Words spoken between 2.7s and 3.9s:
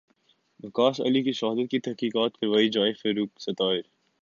جائے فاروق ستار